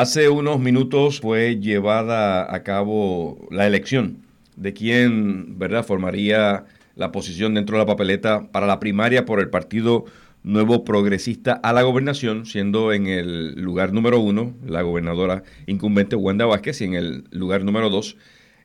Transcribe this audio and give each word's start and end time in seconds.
Hace 0.00 0.30
unos 0.30 0.58
minutos 0.58 1.20
fue 1.20 1.60
llevada 1.60 2.54
a 2.54 2.62
cabo 2.62 3.46
la 3.50 3.66
elección 3.66 4.22
de 4.56 4.72
quién, 4.72 5.58
¿verdad?, 5.58 5.84
formaría 5.84 6.64
la 6.96 7.12
posición 7.12 7.52
dentro 7.52 7.76
de 7.76 7.82
la 7.82 7.86
papeleta 7.86 8.50
para 8.50 8.66
la 8.66 8.80
primaria 8.80 9.26
por 9.26 9.40
el 9.40 9.50
Partido 9.50 10.06
Nuevo 10.42 10.84
Progresista 10.84 11.52
a 11.52 11.74
la 11.74 11.82
gobernación, 11.82 12.46
siendo 12.46 12.94
en 12.94 13.08
el 13.08 13.60
lugar 13.60 13.92
número 13.92 14.20
uno 14.20 14.54
la 14.64 14.80
gobernadora 14.80 15.42
incumbente 15.66 16.16
Wanda 16.16 16.46
Vázquez 16.46 16.80
y 16.80 16.84
en 16.84 16.94
el 16.94 17.24
lugar 17.30 17.62
número 17.62 17.90
dos 17.90 18.16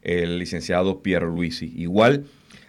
el 0.03 0.39
licenciado 0.39 1.01
Pierre 1.03 1.25
Luisi. 1.25 1.73
Igual, 1.75 2.27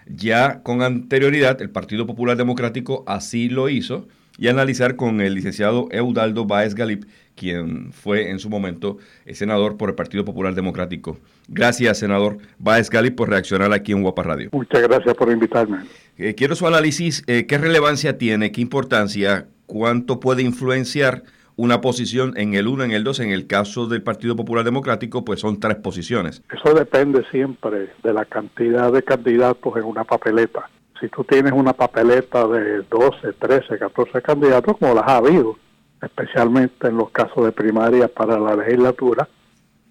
ya 0.09 0.64
con 0.64 0.83
anterioridad, 0.83 1.62
el 1.62 1.71
Partido 1.71 2.05
Popular 2.05 2.37
Democrático 2.37 3.05
así 3.07 3.48
lo 3.48 3.69
hizo 3.69 4.09
y 4.39 4.48
analizar 4.48 4.96
con 4.96 5.21
el 5.21 5.34
licenciado 5.34 5.89
Eudaldo 5.91 6.45
Báez 6.45 6.75
Galip, 6.75 7.05
quien 7.34 7.93
fue 7.93 8.30
en 8.30 8.39
su 8.39 8.48
momento 8.48 8.98
senador 9.32 9.77
por 9.77 9.91
el 9.91 9.95
Partido 9.95 10.25
Popular 10.25 10.55
Democrático. 10.55 11.19
Gracias, 11.48 11.98
senador 11.98 12.38
Báez 12.59 12.91
Galip, 12.91 13.16
por 13.16 13.29
reaccionar 13.29 13.73
aquí 13.73 13.93
en 13.93 14.02
Guapa 14.02 14.23
Radio. 14.23 14.51
Muchas 14.52 14.83
gracias 14.83 15.15
por 15.15 15.30
invitarme. 15.30 15.79
Eh, 16.16 16.34
quiero 16.34 16.55
su 16.55 16.66
análisis, 16.66 17.23
eh, 17.27 17.46
qué 17.46 17.59
relevancia 17.59 18.19
tiene, 18.19 18.52
qué 18.52 18.60
importancia, 18.60 19.46
cuánto 19.66 20.20
puede 20.20 20.43
influenciar 20.43 21.24
una 21.57 21.80
posición 21.80 22.34
en 22.37 22.55
el 22.55 22.68
1, 22.68 22.84
en 22.84 22.91
el 22.93 23.02
2, 23.02 23.21
en 23.21 23.30
el 23.30 23.46
caso 23.46 23.87
del 23.87 24.02
Partido 24.02 24.37
Popular 24.37 24.65
Democrático, 24.65 25.24
pues 25.24 25.41
son 25.41 25.59
tres 25.59 25.77
posiciones. 25.77 26.43
Eso 26.52 26.74
depende 26.74 27.24
siempre 27.30 27.91
de 28.02 28.12
la 28.12 28.27
cantidad 28.27 28.93
de 28.93 29.02
candidatos 29.02 29.74
en 29.77 29.84
una 29.84 30.05
papeleta 30.05 30.68
si 31.00 31.09
tú 31.09 31.24
tienes 31.24 31.52
una 31.52 31.73
papeleta 31.73 32.46
de 32.46 32.82
12, 32.82 33.32
13, 33.32 33.78
14 33.78 34.23
candidatos, 34.23 34.77
como 34.78 34.95
las 34.95 35.06
ha 35.06 35.16
habido, 35.18 35.56
especialmente 36.02 36.88
en 36.88 36.96
los 36.96 37.10
casos 37.10 37.45
de 37.45 37.52
primaria 37.52 38.09
para 38.09 38.38
la 38.38 38.56
legislatura, 38.56 39.28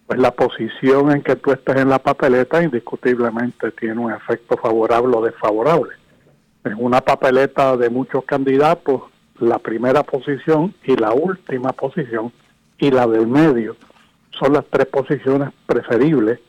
pues 0.07 0.19
la 0.19 0.31
posición 0.31 1.11
en 1.11 1.21
que 1.21 1.35
tú 1.35 1.51
estés 1.51 1.77
en 1.77 1.89
la 1.89 1.99
papeleta 1.99 2.63
indiscutiblemente 2.63 3.71
tiene 3.71 3.99
un 3.99 4.11
efecto 4.11 4.55
favorable 4.57 5.17
o 5.17 5.21
desfavorable. 5.21 5.93
En 6.63 6.75
una 6.77 7.01
papeleta 7.01 7.75
de 7.77 7.89
muchos 7.89 8.23
candidatos, 8.25 9.01
la 9.39 9.59
primera 9.59 10.03
posición 10.03 10.73
y 10.83 10.95
la 10.95 11.11
última 11.13 11.73
posición 11.73 12.31
y 12.77 12.91
la 12.91 13.07
del 13.07 13.27
medio 13.27 13.75
son 14.31 14.53
las 14.53 14.65
tres 14.69 14.85
posiciones 14.87 15.49
preferibles 15.65 16.39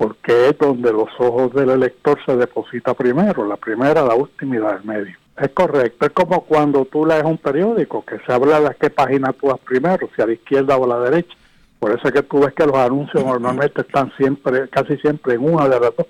porque 0.00 0.48
es 0.48 0.56
donde 0.56 0.94
los 0.94 1.10
ojos 1.18 1.52
del 1.52 1.68
elector 1.68 2.18
se 2.24 2.34
deposita 2.34 2.94
primero, 2.94 3.46
la 3.46 3.58
primera, 3.58 4.02
la 4.02 4.14
última 4.14 4.56
y 4.56 4.58
la 4.58 4.72
del 4.72 4.84
medio. 4.84 5.14
Es 5.36 5.50
correcto, 5.50 6.06
es 6.06 6.12
como 6.12 6.40
cuando 6.46 6.86
tú 6.86 7.04
lees 7.04 7.22
un 7.22 7.36
periódico, 7.36 8.02
que 8.06 8.18
se 8.20 8.32
habla 8.32 8.60
de 8.60 8.74
qué 8.80 8.88
página 8.88 9.34
tú 9.34 9.48
vas 9.48 9.58
primero, 9.58 10.08
si 10.16 10.22
a 10.22 10.26
la 10.26 10.32
izquierda 10.32 10.78
o 10.78 10.84
a 10.84 10.88
la 10.88 11.10
derecha. 11.10 11.36
Por 11.78 11.90
eso 11.90 12.08
es 12.08 12.14
que 12.14 12.22
tú 12.22 12.40
ves 12.40 12.54
que 12.54 12.64
los 12.64 12.76
anuncios 12.76 13.22
normalmente 13.22 13.82
están 13.82 14.10
siempre, 14.16 14.70
casi 14.70 14.96
siempre 14.96 15.34
en 15.34 15.44
una 15.44 15.68
de 15.68 15.78
las 15.78 15.94
dos. 15.94 16.06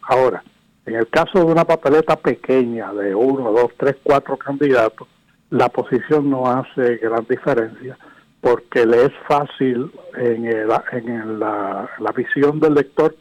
Ahora, 0.00 0.42
en 0.86 0.94
el 0.94 1.06
caso 1.08 1.38
de 1.38 1.44
una 1.44 1.66
papeleta 1.66 2.16
pequeña 2.16 2.94
de 2.94 3.14
uno, 3.14 3.52
dos, 3.52 3.72
tres, 3.76 3.96
cuatro 4.02 4.38
candidatos, 4.38 5.06
la 5.50 5.68
posición 5.68 6.30
no 6.30 6.46
hace 6.46 6.96
gran 6.96 7.26
diferencia 7.28 7.98
porque 8.40 8.86
le 8.86 9.06
es 9.06 9.12
fácil 9.26 9.90
en, 10.16 10.46
en 10.46 11.40
la, 11.40 11.88
visión 12.14 12.60
del 12.60 12.74
lector 12.74 13.14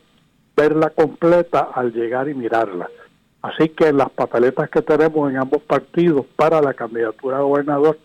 verla 0.56 0.90
completa 0.92 1.70
al 1.74 1.94
llegar 1.94 2.30
y 2.30 2.34
mirarla. 2.34 2.90
Así 3.42 3.70
que 3.70 3.94
las 3.94 4.10
papeletas 4.10 4.70
que 4.70 4.82
tenemos 4.82 5.30
en 5.30 5.38
ambos 5.38 5.62
partidos 5.64 6.26
para 6.36 6.62
la 6.62 6.74
candidatura 6.74 7.38
a 7.38 7.42
gobernador, 7.42 7.98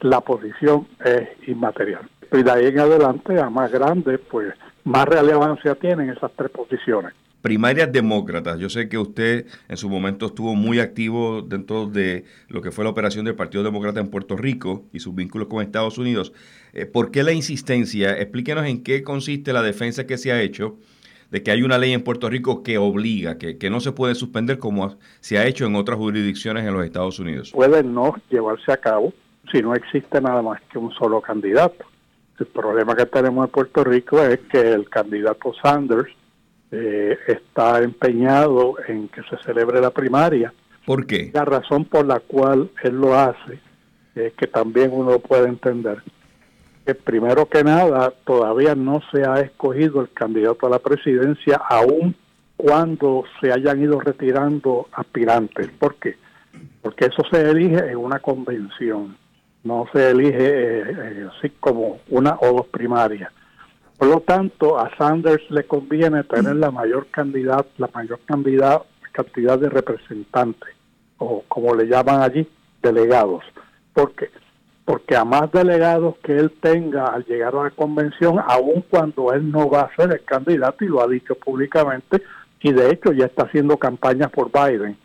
la 0.00 0.20
posición 0.20 0.86
es 1.04 1.28
inmaterial. 1.48 2.08
Y 2.32 2.42
de 2.42 2.50
ahí 2.50 2.66
en 2.66 2.80
adelante, 2.80 3.40
a 3.40 3.48
más 3.48 3.70
grande, 3.70 4.18
pues 4.18 4.52
más 4.84 5.06
relevancia 5.06 5.74
tienen 5.76 6.10
esas 6.10 6.32
tres 6.36 6.50
posiciones 6.50 7.12
primarias 7.46 7.92
demócratas. 7.92 8.58
Yo 8.58 8.68
sé 8.68 8.88
que 8.88 8.98
usted 8.98 9.46
en 9.68 9.76
su 9.76 9.88
momento 9.88 10.26
estuvo 10.26 10.56
muy 10.56 10.80
activo 10.80 11.42
dentro 11.42 11.86
de 11.86 12.24
lo 12.48 12.60
que 12.60 12.72
fue 12.72 12.82
la 12.82 12.90
operación 12.90 13.24
del 13.24 13.36
Partido 13.36 13.62
Demócrata 13.62 14.00
en 14.00 14.08
Puerto 14.08 14.36
Rico 14.36 14.82
y 14.92 14.98
sus 14.98 15.14
vínculos 15.14 15.46
con 15.46 15.62
Estados 15.62 15.96
Unidos. 15.96 16.32
Eh, 16.72 16.86
¿Por 16.86 17.12
qué 17.12 17.22
la 17.22 17.30
insistencia? 17.30 18.18
Explíquenos 18.18 18.66
en 18.66 18.82
qué 18.82 19.04
consiste 19.04 19.52
la 19.52 19.62
defensa 19.62 20.08
que 20.08 20.18
se 20.18 20.32
ha 20.32 20.42
hecho 20.42 20.76
de 21.30 21.44
que 21.44 21.52
hay 21.52 21.62
una 21.62 21.78
ley 21.78 21.92
en 21.92 22.02
Puerto 22.02 22.28
Rico 22.28 22.64
que 22.64 22.78
obliga, 22.78 23.38
que, 23.38 23.58
que 23.58 23.70
no 23.70 23.78
se 23.78 23.92
puede 23.92 24.16
suspender 24.16 24.58
como 24.58 24.96
se 25.20 25.38
ha 25.38 25.46
hecho 25.46 25.66
en 25.66 25.76
otras 25.76 25.98
jurisdicciones 25.98 26.64
en 26.64 26.74
los 26.74 26.84
Estados 26.84 27.20
Unidos. 27.20 27.52
Puede 27.52 27.84
no 27.84 28.16
llevarse 28.28 28.72
a 28.72 28.76
cabo 28.76 29.12
si 29.52 29.62
no 29.62 29.72
existe 29.76 30.20
nada 30.20 30.42
más 30.42 30.60
que 30.62 30.78
un 30.78 30.90
solo 30.94 31.20
candidato. 31.20 31.84
El 32.40 32.46
problema 32.46 32.96
que 32.96 33.06
tenemos 33.06 33.46
en 33.46 33.52
Puerto 33.52 33.84
Rico 33.84 34.20
es 34.20 34.40
que 34.50 34.72
el 34.72 34.90
candidato 34.90 35.54
Sanders 35.62 36.08
eh, 36.70 37.16
está 37.26 37.82
empeñado 37.82 38.74
en 38.88 39.08
que 39.08 39.22
se 39.22 39.36
celebre 39.44 39.80
la 39.80 39.90
primaria. 39.90 40.52
¿Por 40.84 41.06
qué? 41.06 41.30
La 41.32 41.44
razón 41.44 41.84
por 41.84 42.06
la 42.06 42.20
cual 42.20 42.70
él 42.82 42.94
lo 42.96 43.18
hace, 43.18 43.60
es 44.14 44.32
que 44.34 44.46
también 44.46 44.90
uno 44.92 45.18
puede 45.18 45.48
entender, 45.48 46.02
que 46.84 46.94
primero 46.94 47.46
que 47.46 47.62
nada 47.64 48.12
todavía 48.24 48.74
no 48.74 49.00
se 49.12 49.28
ha 49.28 49.40
escogido 49.40 50.00
el 50.00 50.10
candidato 50.12 50.66
a 50.66 50.70
la 50.70 50.78
presidencia, 50.78 51.56
aún 51.56 52.14
cuando 52.56 53.24
se 53.40 53.52
hayan 53.52 53.82
ido 53.82 54.00
retirando 54.00 54.88
aspirantes. 54.92 55.68
¿Por 55.78 55.96
qué? 55.96 56.16
Porque 56.80 57.06
eso 57.06 57.22
se 57.30 57.50
elige 57.50 57.78
en 57.90 57.96
una 57.96 58.20
convención, 58.20 59.16
no 59.64 59.86
se 59.92 60.10
elige 60.10 60.38
eh, 60.38 60.84
eh, 60.88 61.28
así 61.36 61.50
como 61.60 62.00
una 62.08 62.36
o 62.40 62.52
dos 62.52 62.66
primarias. 62.68 63.30
Por 63.98 64.08
lo 64.08 64.20
tanto, 64.20 64.78
a 64.78 64.94
Sanders 64.96 65.50
le 65.50 65.64
conviene 65.66 66.22
tener 66.24 66.56
la 66.56 66.70
mayor 66.70 67.06
cantidad, 67.06 67.64
la 67.78 67.88
mayor 67.94 68.20
cantidad, 68.26 68.82
de 69.58 69.70
representantes, 69.70 70.74
o 71.16 71.42
como 71.48 71.74
le 71.74 71.86
llaman 71.86 72.20
allí, 72.20 72.46
delegados. 72.82 73.42
¿Por 73.94 74.12
qué? 74.14 74.30
Porque 74.84 75.16
a 75.16 75.24
más 75.24 75.50
delegados 75.50 76.16
que 76.22 76.36
él 76.36 76.52
tenga 76.60 77.06
al 77.06 77.24
llegar 77.24 77.56
a 77.56 77.64
la 77.64 77.70
convención, 77.70 78.38
aun 78.46 78.84
cuando 78.90 79.32
él 79.32 79.50
no 79.50 79.70
va 79.70 79.82
a 79.82 79.96
ser 79.96 80.12
el 80.12 80.24
candidato, 80.24 80.84
y 80.84 80.88
lo 80.88 81.02
ha 81.02 81.08
dicho 81.08 81.34
públicamente, 81.34 82.22
y 82.60 82.72
de 82.72 82.90
hecho 82.90 83.12
ya 83.12 83.24
está 83.24 83.44
haciendo 83.44 83.78
campañas 83.78 84.30
por 84.30 84.50
Biden, 84.52 84.98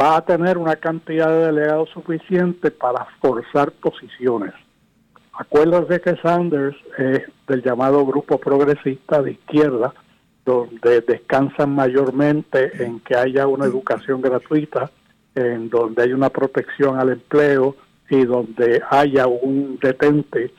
va 0.00 0.16
a 0.16 0.24
tener 0.24 0.58
una 0.58 0.74
cantidad 0.76 1.28
de 1.28 1.46
delegados 1.46 1.90
suficiente 1.90 2.72
para 2.72 3.06
forzar 3.20 3.70
posiciones. 3.72 4.54
Acuérdate 5.40 6.00
que 6.00 6.16
Sanders 6.16 6.76
es 6.98 7.22
del 7.46 7.62
llamado 7.62 8.04
grupo 8.04 8.38
progresista 8.38 9.22
de 9.22 9.32
izquierda, 9.32 9.94
donde 10.44 11.00
descansan 11.02 11.76
mayormente 11.76 12.82
en 12.82 12.98
que 12.98 13.14
haya 13.14 13.46
una 13.46 13.66
educación 13.66 14.20
gratuita, 14.20 14.90
en 15.36 15.70
donde 15.70 16.02
hay 16.02 16.12
una 16.12 16.30
protección 16.30 16.98
al 16.98 17.10
empleo 17.10 17.76
y 18.10 18.24
donde 18.24 18.82
haya 18.90 19.28
un 19.28 19.78
detente 19.80 20.50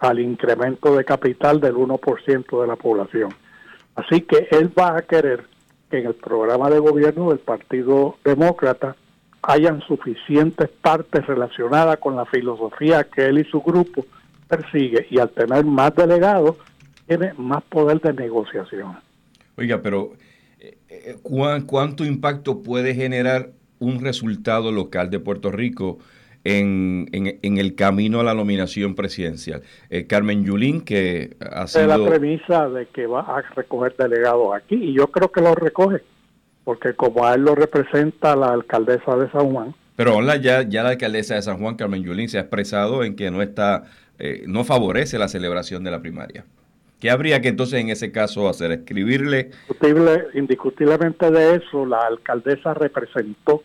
al 0.00 0.18
incremento 0.18 0.94
de 0.94 1.06
capital 1.06 1.58
del 1.58 1.76
1% 1.76 2.60
de 2.60 2.66
la 2.66 2.76
población. 2.76 3.30
Así 3.94 4.20
que 4.20 4.48
él 4.50 4.70
va 4.78 4.98
a 4.98 5.02
querer 5.02 5.44
que 5.90 6.00
en 6.00 6.08
el 6.08 6.14
programa 6.14 6.68
de 6.68 6.78
gobierno 6.78 7.30
del 7.30 7.38
Partido 7.38 8.16
Demócrata 8.22 8.96
hayan 9.40 9.80
suficientes 9.80 10.68
partes 10.68 11.26
relacionadas 11.26 11.96
con 12.00 12.16
la 12.16 12.26
filosofía 12.26 13.04
que 13.04 13.24
él 13.24 13.38
y 13.38 13.44
su 13.44 13.62
grupo 13.62 14.04
persigue 14.48 15.06
y 15.10 15.18
al 15.18 15.30
tener 15.30 15.64
más 15.64 15.94
delegados 15.94 16.56
tiene 17.06 17.32
más 17.34 17.62
poder 17.64 18.00
de 18.00 18.12
negociación. 18.12 18.96
Oiga, 19.56 19.80
pero 19.82 20.12
eh, 20.58 20.76
eh, 20.88 21.16
¿cuánto 21.22 22.04
impacto 22.04 22.62
puede 22.62 22.94
generar 22.94 23.50
un 23.78 24.00
resultado 24.00 24.72
local 24.72 25.10
de 25.10 25.20
Puerto 25.20 25.50
Rico 25.50 25.98
en, 26.44 27.08
en, 27.12 27.58
el 27.58 27.74
camino 27.74 28.20
a 28.20 28.24
la 28.24 28.34
nominación 28.34 28.94
presidencial? 28.94 29.62
Eh, 29.90 30.06
Carmen 30.06 30.44
Yulín, 30.44 30.82
que 30.82 31.36
ha 31.40 31.66
sido... 31.66 31.86
la 31.86 32.08
premisa 32.08 32.68
de 32.68 32.86
que 32.86 33.06
va 33.06 33.20
a 33.20 33.42
recoger 33.54 33.94
delegados 33.96 34.54
aquí, 34.54 34.74
y 34.74 34.94
yo 34.94 35.08
creo 35.08 35.30
que 35.30 35.40
lo 35.40 35.54
recoge, 35.54 36.02
porque 36.64 36.94
como 36.94 37.24
a 37.24 37.34
él 37.34 37.42
lo 37.42 37.54
representa 37.54 38.36
la 38.36 38.48
alcaldesa 38.48 39.16
de 39.16 39.30
San 39.30 39.52
Juan. 39.52 39.74
Pero 39.96 40.20
ya, 40.36 40.62
ya 40.62 40.82
la 40.82 40.90
alcaldesa 40.90 41.36
de 41.36 41.42
San 41.42 41.58
Juan, 41.58 41.76
Carmen 41.76 42.02
Yulín, 42.02 42.28
se 42.28 42.36
ha 42.36 42.42
expresado 42.42 43.02
en 43.02 43.16
que 43.16 43.30
no 43.30 43.40
está 43.40 43.84
eh, 44.18 44.44
no 44.46 44.64
favorece 44.64 45.18
la 45.18 45.28
celebración 45.28 45.84
de 45.84 45.90
la 45.90 46.00
primaria. 46.00 46.44
¿Qué 47.00 47.10
habría 47.10 47.40
que 47.42 47.48
entonces 47.48 47.80
en 47.80 47.90
ese 47.90 48.10
caso 48.10 48.48
hacer? 48.48 48.72
¿Escribirle? 48.72 49.50
indiscutiblemente 50.34 51.30
de 51.30 51.56
eso, 51.56 51.84
la 51.84 52.00
alcaldesa 52.06 52.72
representó 52.72 53.62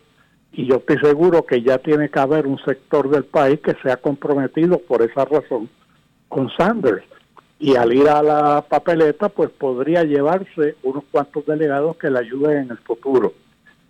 y 0.52 0.66
yo 0.66 0.76
estoy 0.76 0.98
seguro 0.98 1.46
que 1.46 1.62
ya 1.62 1.78
tiene 1.78 2.10
que 2.10 2.20
haber 2.20 2.46
un 2.46 2.58
sector 2.58 3.08
del 3.08 3.24
país 3.24 3.58
que 3.60 3.74
se 3.82 3.90
ha 3.90 3.96
comprometido 3.96 4.78
por 4.78 5.00
esa 5.00 5.24
razón 5.24 5.70
con 6.28 6.50
Sanders. 6.50 7.04
Y 7.58 7.76
al 7.76 7.92
ir 7.94 8.08
a 8.08 8.22
la 8.22 8.64
papeleta, 8.68 9.28
pues 9.30 9.48
podría 9.50 10.02
llevarse 10.02 10.74
unos 10.82 11.04
cuantos 11.10 11.46
delegados 11.46 11.96
que 11.96 12.10
le 12.10 12.18
ayuden 12.18 12.64
en 12.64 12.70
el 12.72 12.78
futuro. 12.78 13.32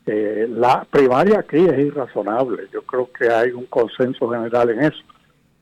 Eh, 0.06 0.46
la 0.48 0.86
primaria 0.88 1.40
aquí 1.40 1.56
es 1.56 1.78
irrazonable. 1.78 2.68
Yo 2.72 2.82
creo 2.82 3.10
que 3.10 3.28
hay 3.28 3.50
un 3.50 3.64
consenso 3.66 4.30
general 4.30 4.70
en 4.70 4.82
eso 4.82 5.02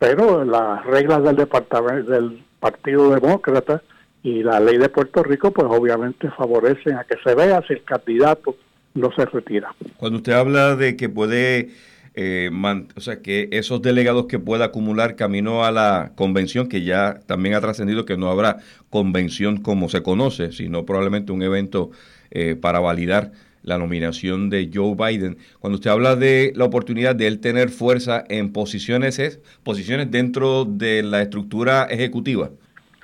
pero 0.00 0.44
las 0.46 0.84
reglas 0.86 1.22
del 1.22 1.36
departamento 1.36 2.10
del 2.10 2.42
Partido 2.58 3.14
Demócrata 3.14 3.82
y 4.22 4.42
la 4.42 4.58
ley 4.58 4.78
de 4.78 4.88
Puerto 4.88 5.22
Rico, 5.22 5.50
pues 5.50 5.68
obviamente 5.70 6.30
favorecen 6.30 6.96
a 6.96 7.04
que 7.04 7.16
se 7.22 7.34
vea 7.34 7.62
si 7.68 7.74
el 7.74 7.84
candidato 7.84 8.56
no 8.94 9.12
se 9.12 9.26
retira. 9.26 9.74
Cuando 9.98 10.16
usted 10.16 10.32
habla 10.32 10.74
de 10.74 10.96
que 10.96 11.10
puede, 11.10 11.68
eh, 12.14 12.50
o 12.96 13.00
sea, 13.00 13.20
que 13.20 13.50
esos 13.52 13.82
delegados 13.82 14.24
que 14.24 14.38
pueda 14.38 14.64
acumular 14.66 15.16
camino 15.16 15.64
a 15.66 15.70
la 15.70 16.12
convención, 16.16 16.68
que 16.68 16.82
ya 16.82 17.20
también 17.26 17.54
ha 17.54 17.60
trascendido 17.60 18.06
que 18.06 18.16
no 18.16 18.30
habrá 18.30 18.56
convención 18.88 19.58
como 19.58 19.90
se 19.90 20.02
conoce, 20.02 20.52
sino 20.52 20.86
probablemente 20.86 21.30
un 21.30 21.42
evento 21.42 21.90
eh, 22.30 22.56
para 22.56 22.80
validar 22.80 23.32
la 23.62 23.78
nominación 23.78 24.50
de 24.50 24.70
Joe 24.72 24.94
Biden. 24.94 25.38
Cuando 25.58 25.76
usted 25.76 25.90
habla 25.90 26.16
de 26.16 26.52
la 26.56 26.64
oportunidad 26.64 27.14
de 27.14 27.26
él 27.26 27.40
tener 27.40 27.68
fuerza 27.70 28.24
en 28.28 28.52
posiciones, 28.52 29.18
es 29.18 29.40
posiciones 29.62 30.10
dentro 30.10 30.64
de 30.64 31.02
la 31.02 31.22
estructura 31.22 31.84
ejecutiva. 31.84 32.50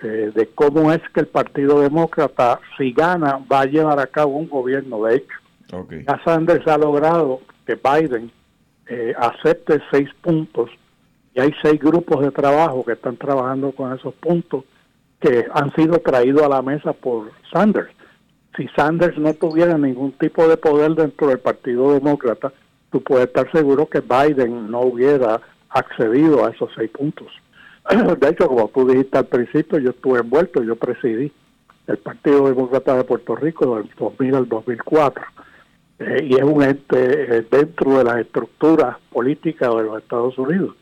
Eh, 0.03 0.31
de 0.35 0.47
cómo 0.55 0.93
es 0.93 1.01
que 1.15 1.21
el 1.21 1.27
Partido 1.27 1.81
Demócrata, 1.81 2.61
si 2.77 2.93
gana, 2.93 3.41
va 3.51 3.63
a 3.63 3.67
llevar 3.67 3.99
a 3.99 4.07
cabo 4.07 4.37
un 4.37 4.49
gobierno. 4.49 5.03
De 5.05 5.17
hecho, 5.17 5.37
okay. 5.73 6.05
ya 6.07 6.21
Sanders 6.25 6.67
ha 6.67 6.77
logrado 6.77 7.41
que 7.67 7.77
Biden 7.77 8.31
eh, 8.89 9.15
acepte 9.19 9.81
seis 9.91 10.09
puntos 10.21 10.71
y 11.35 11.41
hay 11.41 11.51
seis 11.63 11.81
grupos 11.81 12.25
de 12.25 12.31
trabajo 12.31 12.85
que 12.85 12.93
están 12.93 13.17
trabajando 13.17 13.73
con 13.73 13.95
esos 13.95 14.15
puntos 14.15 14.65
que 15.21 15.47
han 15.53 15.75
sido 15.75 15.99
traídos 15.99 16.43
a 16.43 16.49
la 16.49 16.63
mesa 16.63 16.93
por 16.93 17.33
Sanders 17.53 17.91
si 18.57 18.67
Sanders 18.69 19.19
no 19.19 19.35
tuviera 19.35 19.77
ningún 19.77 20.13
tipo 20.13 20.49
de 20.49 20.57
poder 20.57 20.95
dentro 20.95 21.29
del 21.29 21.39
Partido 21.39 21.93
Demócrata, 21.93 22.53
tú 22.91 23.03
puedes 23.03 23.27
estar 23.27 23.51
seguro 23.53 23.87
que 23.87 24.01
Biden 24.01 24.71
no 24.71 24.81
hubiera 24.81 25.41
accedido 25.69 26.45
a 26.45 26.51
esos 26.51 26.71
seis 26.75 26.91
puntos. 26.91 27.29
De 28.19 28.29
hecho, 28.29 28.49
como 28.49 28.69
tú 28.69 28.89
dijiste 28.89 29.19
al 29.19 29.27
principio, 29.27 29.79
yo 29.79 29.91
estuve 29.91 30.21
envuelto, 30.21 30.63
yo 30.63 30.77
presidí 30.77 31.33
el 31.87 31.99
Partido 31.99 32.49
Demócrata 32.49 32.97
de 32.97 33.05
Puerto 33.05 33.37
Rico 33.37 33.77
del 33.77 33.91
2000 33.97 34.35
al 34.35 34.49
2004. 34.49 35.25
Eh, 35.99 36.29
y 36.29 36.35
es 36.35 36.43
un 36.43 36.63
ente 36.63 37.39
eh, 37.39 37.47
dentro 37.51 37.99
de 37.99 38.05
las 38.05 38.19
estructuras 38.19 38.97
políticas 39.11 39.75
de 39.75 39.83
los 39.83 40.03
Estados 40.03 40.37
Unidos. 40.37 40.75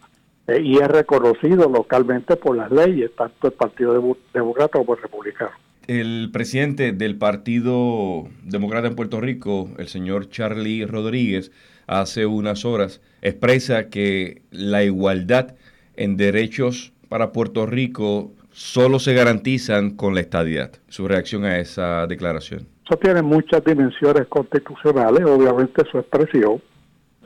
Eh, 0.46 0.60
y 0.62 0.78
es 0.78 0.88
reconocido 0.88 1.68
localmente 1.68 2.36
por 2.36 2.56
las 2.56 2.70
leyes, 2.70 3.14
tanto 3.14 3.48
el 3.48 3.52
Partido 3.52 4.16
Demócrata 4.32 4.78
como 4.78 4.94
el 4.94 5.02
Republicano. 5.02 5.63
El 5.86 6.30
presidente 6.32 6.92
del 6.92 7.16
Partido 7.16 8.24
Demócrata 8.42 8.88
en 8.88 8.96
Puerto 8.96 9.20
Rico, 9.20 9.68
el 9.76 9.88
señor 9.88 10.30
Charlie 10.30 10.86
Rodríguez, 10.86 11.52
hace 11.86 12.24
unas 12.24 12.64
horas 12.64 13.02
expresa 13.20 13.90
que 13.90 14.40
la 14.50 14.82
igualdad 14.82 15.54
en 15.96 16.16
derechos 16.16 16.94
para 17.10 17.32
Puerto 17.32 17.66
Rico 17.66 18.32
solo 18.50 18.98
se 18.98 19.12
garantizan 19.12 19.90
con 19.90 20.14
la 20.14 20.22
estadidad. 20.22 20.72
Su 20.88 21.06
reacción 21.06 21.44
a 21.44 21.58
esa 21.58 22.06
declaración. 22.06 22.66
Eso 22.86 22.96
tiene 22.96 23.20
muchas 23.20 23.62
dimensiones 23.62 24.26
constitucionales, 24.28 25.22
obviamente 25.26 25.82
su 25.90 25.98
expresión 25.98 26.62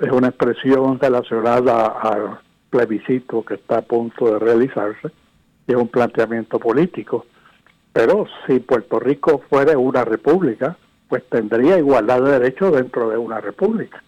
es 0.00 0.10
una 0.10 0.28
expresión 0.28 0.98
relacionada 0.98 1.86
al 2.00 2.38
plebiscito 2.70 3.44
que 3.44 3.54
está 3.54 3.78
a 3.78 3.82
punto 3.82 4.32
de 4.32 4.38
realizarse 4.40 5.08
y 5.66 5.72
es 5.72 5.76
un 5.76 5.88
planteamiento 5.88 6.58
político 6.58 7.24
pero 7.98 8.26
si 8.46 8.60
Puerto 8.60 9.00
Rico 9.00 9.42
fuera 9.50 9.76
una 9.76 10.04
república, 10.04 10.76
pues 11.08 11.24
tendría 11.28 11.78
igualdad 11.78 12.22
de 12.22 12.38
derechos 12.38 12.72
dentro 12.72 13.10
de 13.10 13.18
una 13.18 13.40
república. 13.40 14.04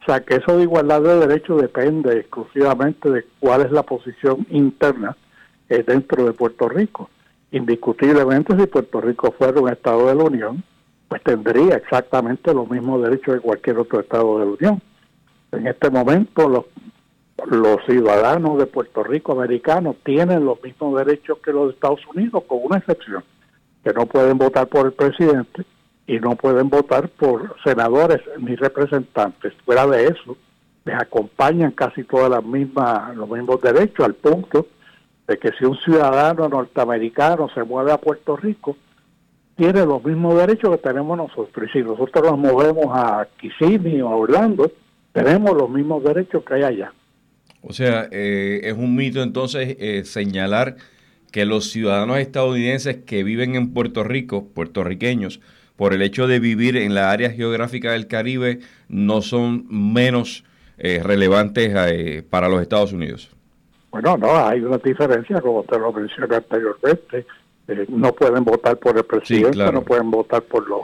O 0.00 0.04
sea 0.06 0.20
que 0.20 0.36
eso 0.36 0.56
de 0.56 0.62
igualdad 0.62 1.02
de 1.02 1.26
derechos 1.26 1.60
depende 1.60 2.20
exclusivamente 2.20 3.10
de 3.10 3.26
cuál 3.40 3.60
es 3.60 3.70
la 3.70 3.82
posición 3.82 4.46
interna 4.48 5.14
eh, 5.68 5.84
dentro 5.86 6.24
de 6.24 6.32
Puerto 6.32 6.70
Rico. 6.70 7.10
Indiscutiblemente 7.50 8.58
si 8.58 8.66
Puerto 8.66 9.02
Rico 9.02 9.34
fuera 9.36 9.60
un 9.60 9.68
Estado 9.68 10.06
de 10.06 10.14
la 10.14 10.24
Unión, 10.24 10.64
pues 11.08 11.22
tendría 11.22 11.76
exactamente 11.76 12.54
los 12.54 12.70
mismos 12.70 13.02
derechos 13.02 13.34
de 13.34 13.40
cualquier 13.42 13.76
otro 13.76 14.00
Estado 14.00 14.38
de 14.38 14.46
la 14.46 14.52
Unión. 14.52 14.82
En 15.52 15.66
este 15.66 15.90
momento 15.90 16.48
los 17.44 17.84
ciudadanos 17.84 18.56
de 18.56 18.64
Puerto 18.64 19.04
Rico 19.04 19.32
americanos 19.32 19.96
tienen 20.02 20.46
los 20.46 20.62
mismos 20.62 20.96
derechos 20.96 21.40
que 21.44 21.52
los 21.52 21.74
Estados 21.74 22.00
Unidos, 22.14 22.44
con 22.48 22.60
una 22.62 22.78
excepción 22.78 23.22
que 23.84 23.92
no 23.92 24.06
pueden 24.06 24.38
votar 24.38 24.66
por 24.66 24.86
el 24.86 24.92
presidente 24.92 25.64
y 26.06 26.18
no 26.18 26.36
pueden 26.36 26.70
votar 26.70 27.08
por 27.08 27.54
senadores 27.62 28.20
ni 28.38 28.56
representantes. 28.56 29.52
Fuera 29.64 29.86
de 29.86 30.06
eso, 30.06 30.36
les 30.84 30.96
acompañan 30.96 31.72
casi 31.72 32.04
todas 32.04 32.30
las 32.30 32.44
mismas, 32.44 33.14
los 33.14 33.28
mismos 33.28 33.60
derechos, 33.60 34.04
al 34.04 34.14
punto 34.14 34.66
de 35.26 35.38
que 35.38 35.50
si 35.58 35.64
un 35.64 35.76
ciudadano 35.78 36.48
norteamericano 36.48 37.48
se 37.54 37.62
mueve 37.62 37.92
a 37.92 37.98
Puerto 37.98 38.36
Rico, 38.36 38.76
tiene 39.56 39.86
los 39.86 40.04
mismos 40.04 40.36
derechos 40.36 40.70
que 40.70 40.88
tenemos 40.88 41.16
nosotros. 41.16 41.68
Y 41.68 41.78
si 41.78 41.82
nosotros 41.82 42.24
nos 42.24 42.38
movemos 42.38 42.86
a 42.90 43.26
Kissimmee 43.38 44.02
o 44.02 44.08
a 44.08 44.16
Orlando, 44.16 44.70
tenemos 45.12 45.54
los 45.56 45.70
mismos 45.70 46.02
derechos 46.02 46.42
que 46.44 46.54
hay 46.54 46.62
allá. 46.64 46.92
O 47.62 47.72
sea, 47.72 48.08
eh, 48.10 48.60
es 48.64 48.74
un 48.74 48.94
mito 48.94 49.22
entonces 49.22 49.76
eh, 49.78 50.04
señalar 50.04 50.76
que 51.34 51.44
los 51.46 51.72
ciudadanos 51.72 52.18
estadounidenses 52.18 52.98
que 52.98 53.24
viven 53.24 53.56
en 53.56 53.74
Puerto 53.74 54.04
Rico, 54.04 54.46
puertorriqueños, 54.54 55.40
por 55.74 55.92
el 55.92 56.00
hecho 56.00 56.28
de 56.28 56.38
vivir 56.38 56.76
en 56.76 56.94
la 56.94 57.10
área 57.10 57.28
geográfica 57.30 57.90
del 57.90 58.06
Caribe, 58.06 58.60
no 58.88 59.20
son 59.20 59.66
menos 59.68 60.44
eh, 60.78 61.00
relevantes 61.02 61.74
eh, 61.74 62.22
para 62.30 62.48
los 62.48 62.62
Estados 62.62 62.92
Unidos. 62.92 63.34
Bueno, 63.90 64.16
no, 64.16 64.46
hay 64.46 64.60
una 64.60 64.78
diferencia, 64.78 65.40
como 65.40 65.64
te 65.64 65.76
lo 65.76 65.92
mencioné 65.92 66.36
anteriormente. 66.36 67.26
Eh, 67.66 67.84
no 67.88 68.12
pueden 68.12 68.44
votar 68.44 68.76
por 68.76 68.96
el 68.96 69.04
presidente, 69.04 69.72
no 69.72 69.82
pueden 69.82 70.12
votar 70.12 70.42
por 70.42 70.68
los 70.68 70.82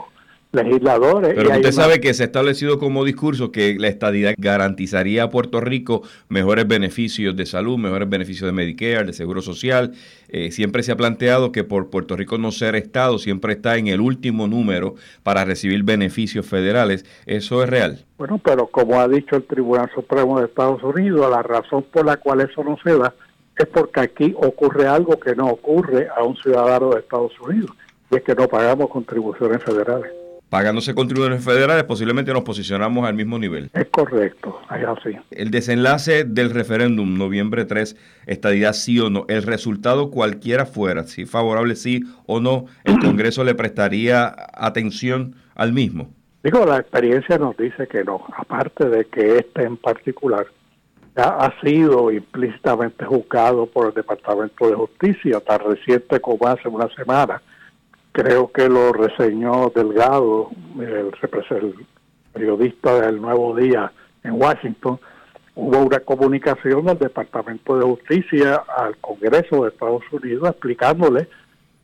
legisladores. 0.51 1.33
Pero 1.35 1.51
usted 1.51 1.71
sabe 1.71 2.01
que 2.01 2.13
se 2.13 2.23
ha 2.23 2.25
establecido 2.25 2.77
como 2.77 3.05
discurso 3.05 3.51
que 3.51 3.75
la 3.79 3.87
estadidad 3.87 4.33
garantizaría 4.37 5.23
a 5.23 5.29
Puerto 5.29 5.61
Rico 5.61 6.03
mejores 6.29 6.67
beneficios 6.67 7.35
de 7.35 7.45
salud, 7.45 7.77
mejores 7.77 8.09
beneficios 8.09 8.47
de 8.47 8.51
Medicare, 8.51 9.05
de 9.05 9.13
Seguro 9.13 9.41
Social. 9.41 9.93
Eh, 10.27 10.51
siempre 10.51 10.83
se 10.83 10.91
ha 10.91 10.97
planteado 10.97 11.51
que 11.51 11.63
por 11.63 11.89
Puerto 11.89 12.15
Rico 12.15 12.37
no 12.37 12.51
ser 12.51 12.75
Estado, 12.75 13.17
siempre 13.17 13.53
está 13.53 13.77
en 13.77 13.87
el 13.87 14.01
último 14.01 14.47
número 14.47 14.95
para 15.23 15.45
recibir 15.45 15.83
beneficios 15.83 16.45
federales. 16.45 17.05
¿Eso 17.25 17.63
es 17.63 17.69
real? 17.69 18.05
Bueno, 18.17 18.39
pero 18.43 18.67
como 18.67 18.99
ha 18.99 19.07
dicho 19.07 19.35
el 19.35 19.43
Tribunal 19.43 19.89
Supremo 19.95 20.39
de 20.39 20.45
Estados 20.47 20.83
Unidos, 20.83 21.29
la 21.29 21.41
razón 21.41 21.85
por 21.91 22.05
la 22.05 22.17
cual 22.17 22.41
eso 22.41 22.63
no 22.63 22.77
se 22.83 22.97
da 22.97 23.13
es 23.57 23.67
porque 23.67 23.99
aquí 23.99 24.33
ocurre 24.37 24.87
algo 24.87 25.19
que 25.19 25.35
no 25.35 25.47
ocurre 25.47 26.07
a 26.15 26.23
un 26.23 26.35
ciudadano 26.37 26.89
de 26.89 27.01
Estados 27.01 27.33
Unidos, 27.39 27.69
y 28.09 28.15
es 28.15 28.23
que 28.23 28.33
no 28.33 28.47
pagamos 28.47 28.89
contribuciones 28.89 29.61
federales 29.63 30.20
pagándose 30.51 30.93
contribuciones 30.93 31.45
federales, 31.45 31.85
posiblemente 31.85 32.33
nos 32.33 32.43
posicionamos 32.43 33.07
al 33.07 33.13
mismo 33.13 33.39
nivel. 33.39 33.69
Es 33.73 33.87
correcto, 33.87 34.59
es 34.69 34.85
así. 34.85 35.17
El 35.31 35.49
desenlace 35.49 36.25
del 36.25 36.49
referéndum, 36.49 37.17
noviembre 37.17 37.63
3, 37.63 37.95
estadía 38.27 38.73
sí 38.73 38.99
o 38.99 39.09
no, 39.09 39.23
el 39.29 39.43
resultado 39.43 40.11
cualquiera 40.11 40.65
fuera, 40.65 41.05
si 41.05 41.25
favorable 41.25 41.77
sí 41.77 42.03
o 42.25 42.41
no, 42.41 42.65
el 42.83 42.99
Congreso 43.01 43.45
le 43.45 43.55
prestaría 43.55 44.35
atención 44.53 45.35
al 45.55 45.71
mismo. 45.71 46.09
Digo, 46.43 46.65
la 46.65 46.79
experiencia 46.79 47.37
nos 47.37 47.55
dice 47.55 47.87
que 47.87 48.03
no, 48.03 48.21
aparte 48.35 48.89
de 48.89 49.05
que 49.05 49.37
este 49.37 49.63
en 49.63 49.77
particular 49.77 50.47
ya 51.15 51.29
ha 51.29 51.61
sido 51.61 52.11
implícitamente 52.11 53.05
juzgado 53.05 53.67
por 53.67 53.87
el 53.87 53.93
Departamento 53.93 54.67
de 54.67 54.75
Justicia, 54.75 55.39
tan 55.39 55.59
reciente 55.59 56.19
como 56.19 56.45
hace 56.45 56.67
una 56.67 56.89
semana 56.93 57.41
creo 58.11 58.51
que 58.51 58.67
lo 58.67 58.93
reseñó 58.93 59.71
Delgado, 59.73 60.49
el, 60.79 61.11
periodista 62.33 63.01
del 63.01 63.21
Nuevo 63.21 63.55
Día 63.55 63.91
en 64.23 64.41
Washington, 64.41 64.99
hubo 65.55 65.79
una 65.79 65.99
comunicación 65.99 66.85
del 66.85 66.97
Departamento 66.97 67.77
de 67.77 67.83
Justicia 67.83 68.63
al 68.77 68.97
Congreso 68.97 69.63
de 69.63 69.69
Estados 69.69 70.03
Unidos 70.11 70.49
explicándole 70.49 71.27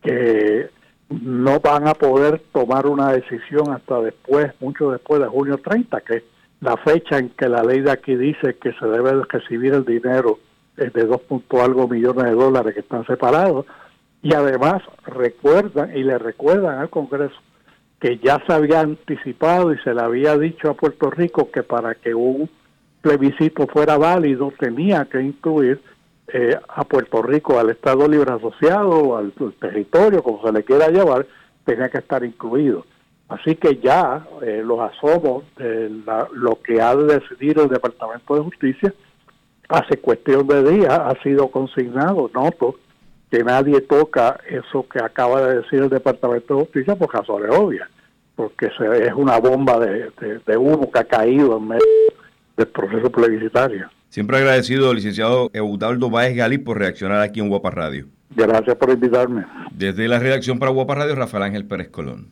que 0.01 0.69
no 1.09 1.59
van 1.59 1.87
a 1.87 1.93
poder 1.93 2.41
tomar 2.53 2.87
una 2.87 3.11
decisión 3.11 3.71
hasta 3.71 4.01
después, 4.01 4.53
mucho 4.59 4.91
después 4.91 5.21
de 5.21 5.27
junio 5.27 5.57
30, 5.57 6.01
que 6.01 6.17
es 6.17 6.23
la 6.59 6.75
fecha 6.77 7.17
en 7.17 7.29
que 7.29 7.47
la 7.47 7.63
ley 7.63 7.81
de 7.81 7.91
aquí 7.91 8.15
dice 8.15 8.55
que 8.55 8.73
se 8.73 8.85
debe 8.87 9.23
recibir 9.29 9.73
el 9.73 9.85
dinero 9.85 10.39
de 10.75 11.05
dos 11.05 11.21
punto 11.21 11.61
algo 11.63 11.87
millones 11.87 12.25
de 12.25 12.31
dólares 12.31 12.73
que 12.73 12.81
están 12.81 13.05
separados 13.05 13.65
y 14.21 14.33
además 14.33 14.81
recuerdan 15.05 15.95
y 15.95 16.03
le 16.03 16.17
recuerdan 16.17 16.79
al 16.79 16.89
Congreso 16.89 17.35
que 17.99 18.17
ya 18.19 18.41
se 18.45 18.53
había 18.53 18.81
anticipado 18.81 19.73
y 19.73 19.77
se 19.79 19.93
le 19.93 20.01
había 20.01 20.37
dicho 20.37 20.69
a 20.69 20.75
Puerto 20.75 21.09
Rico 21.09 21.49
que 21.51 21.63
para 21.63 21.95
que 21.95 22.13
un 22.13 22.49
plebiscito 23.01 23.67
fuera 23.67 23.97
válido 23.97 24.53
tenía 24.59 25.05
que 25.05 25.21
incluir 25.21 25.81
eh, 26.27 26.55
a 26.67 26.83
Puerto 26.83 27.21
Rico 27.21 27.57
al 27.57 27.69
Estado 27.69 28.07
Libre 28.07 28.33
Asociado, 28.33 29.17
al, 29.17 29.33
territorio, 29.59 30.21
como 30.21 30.45
se 30.45 30.51
le 30.51 30.63
quiera 30.63 30.89
llevar, 30.89 31.25
tenía 31.65 31.89
que 31.89 31.99
estar 31.99 32.23
incluido. 32.23 32.85
Así 33.29 33.55
que 33.55 33.77
ya 33.77 34.27
eh, 34.41 34.61
los 34.63 34.79
asomos 34.79 35.43
de 35.57 35.89
lo 36.33 36.61
que 36.61 36.81
ha 36.81 36.95
de 36.95 37.19
decidir 37.19 37.59
el 37.59 37.69
Departamento 37.69 38.35
de 38.35 38.41
Justicia 38.41 38.93
hace 39.69 39.97
cuestión 39.97 40.47
de 40.47 40.63
días 40.71 40.91
ha 40.91 41.13
sido 41.23 41.49
consignado, 41.49 42.29
noto, 42.33 42.75
que 43.29 43.43
nadie 43.43 43.81
toca 43.81 44.39
eso 44.49 44.85
que 44.87 44.99
acaba 45.03 45.41
de 45.47 45.57
decir 45.61 45.79
el 45.79 45.89
Departamento 45.89 46.55
de 46.55 46.61
Justicia 46.61 46.95
por 46.95 47.13
razones 47.13 47.51
obvias, 47.51 47.89
porque 48.35 48.67
es 48.67 49.13
una 49.15 49.37
bomba 49.39 49.79
de, 49.79 50.11
de 50.45 50.57
humo 50.57 50.91
que 50.91 50.99
ha 50.99 51.03
caído 51.03 51.57
en 51.57 51.67
medio 51.67 51.83
del 52.55 52.67
proceso 52.67 53.11
plebiscitario. 53.11 53.89
Siempre 54.09 54.37
agradecido, 54.37 54.93
licenciado 54.93 55.49
Eudaldo 55.53 56.09
Báez 56.09 56.35
Gali, 56.35 56.57
por 56.57 56.79
reaccionar 56.79 57.21
aquí 57.21 57.39
en 57.39 57.49
Guapa 57.49 57.71
Radio. 57.71 58.07
Gracias 58.35 58.75
por 58.75 58.89
invitarme. 58.89 59.45
Desde 59.71 60.07
la 60.07 60.19
redacción 60.19 60.59
para 60.59 60.71
Guapa 60.71 60.95
Radio, 60.95 61.15
Rafael 61.15 61.43
Ángel 61.43 61.65
Pérez 61.65 61.89
Colón. 61.89 62.29